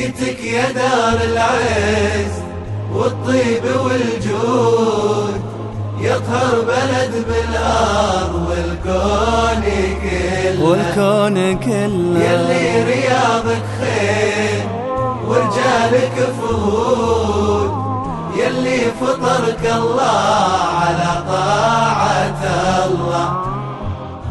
[0.00, 2.32] بيتك يا دار العز
[2.94, 5.40] والطيب والجود
[6.00, 9.62] يطهر بلد بالأرض والكون
[10.02, 10.64] كله.
[10.64, 12.24] والكون كله.
[12.24, 14.62] يلي رياضك خير
[15.26, 17.70] ورجالك فهود.
[18.36, 22.42] يلي فطرك الله على طاعة
[22.86, 23.42] الله.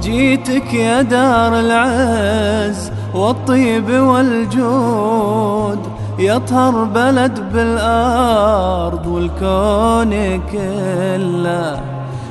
[0.00, 5.78] جيتك يا دار العز والطيب والجود
[6.18, 11.80] يطهر بلد بالأرض والكون كله.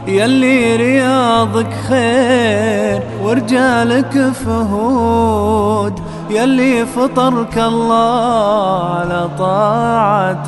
[0.07, 5.99] يلي رياضك خير ورجالك فهود.
[6.29, 10.47] يلي فطرك الله على طاعة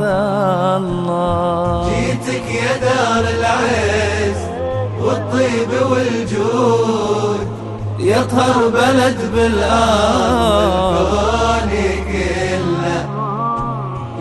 [0.77, 1.89] الله.
[1.89, 4.41] جيتك يا دار العز
[5.01, 7.47] والطيب والجود.
[8.04, 11.71] يطهر بلد بالأرض والكون
[12.12, 13.01] كله.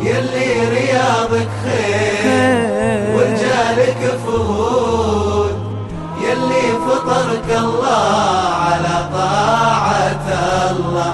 [0.02, 2.24] يلي رياضك خير
[3.16, 5.54] ورجالك فهود
[6.24, 10.26] يلي فطرك الله على طاعة
[10.70, 11.12] الله.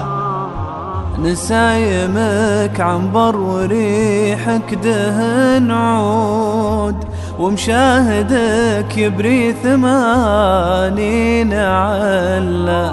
[1.19, 6.99] نسايمك عنبر وريحك دهن عود
[7.39, 11.28] ومشاهدك يبري ثمانين
[11.79, 12.85] علا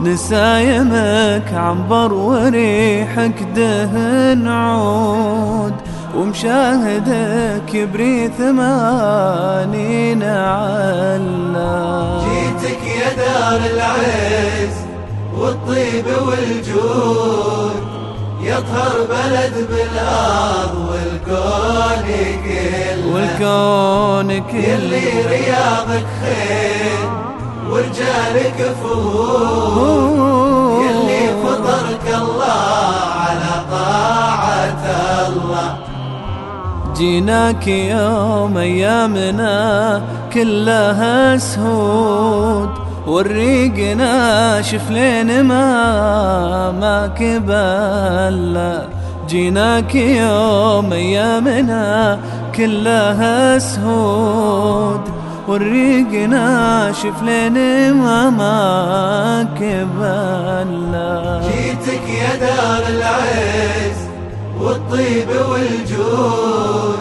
[0.00, 5.76] نسايمك عنبر وريحك دهن عود.
[6.16, 11.74] ومشاهدك يبري ثمانين علا
[12.24, 14.76] جيتك يا دار العز
[15.38, 17.76] والطيب والجود.
[18.40, 22.06] يطهر بلد بالأرض والكون
[22.44, 23.06] كله.
[23.14, 25.26] والكون يلي كله.
[25.30, 27.08] رياضك خير.
[27.70, 30.26] ورجالك فهود
[30.82, 32.62] يلي فطرك الله
[33.20, 34.84] على طاعة
[35.28, 35.68] الله.
[36.96, 42.68] جيناك يوم أيامنا كلها سهود.
[43.06, 45.66] والريق ناشف لين ما
[46.80, 48.78] ما كبل
[49.28, 52.18] جيناك يوم أيامنا
[52.56, 55.00] كلها سهود.
[55.48, 60.92] والريق ناشف لين ما ما كبل
[61.50, 63.98] جيتك يا دار العز
[64.60, 66.98] والطيب والجود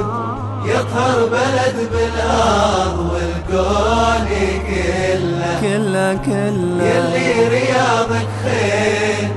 [0.65, 4.25] يطهر بلد بالأرض والكون
[4.67, 5.59] كله.
[5.61, 6.83] كله كله.
[6.83, 9.29] يلي رياضك خير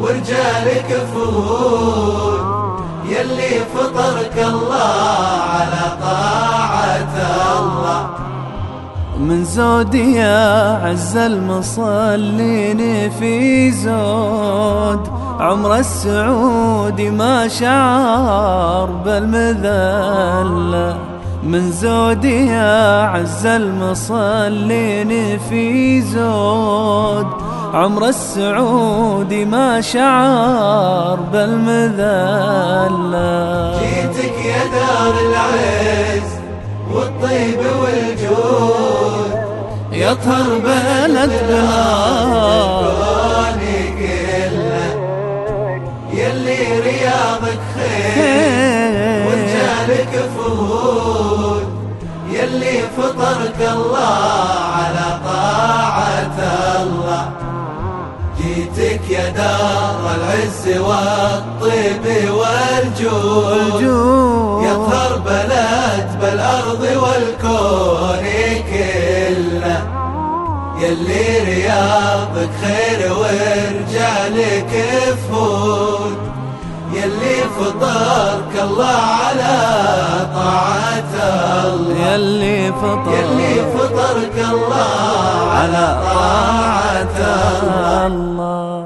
[0.00, 2.40] ورجالك فهود
[3.08, 5.13] يلي فطرك الله
[9.24, 15.08] من زودي يا عز المصلين في زود.
[15.40, 20.96] عمر السعودي ما شعر بالمذلة
[21.42, 27.26] من زودي يا عز المصلين في زود.
[27.74, 32.60] عمر السعودي ما شعر بالمذلة
[33.78, 36.30] جيتك يا دار العز
[36.92, 38.93] والطيب والجود.
[40.14, 42.04] يطهر بلد كله
[46.12, 51.66] يلي رياضك خير ورجالك فهود
[52.30, 56.38] يلي فطرك الله على طاعة
[56.82, 57.24] الله.
[58.38, 63.73] جيتك يا دار العز والطيب والجود.
[70.94, 74.72] يلي رياضك خير ورجالك
[75.30, 76.18] فهود
[76.92, 79.56] يلي فطرك الله على
[80.34, 81.14] طاعة
[81.64, 82.12] الله.
[82.12, 87.18] يلي فطر يلي فطرك الله على طاعة
[88.06, 88.83] الله.